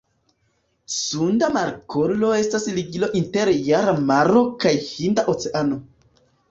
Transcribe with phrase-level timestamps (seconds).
[0.93, 5.85] Sunda Markolo estas ligilo inter Java Maro kaj Hinda Oceano.